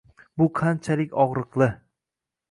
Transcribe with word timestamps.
Bu 0.41 0.45
qanchalik 0.59 1.13
og`riqli 1.25 1.67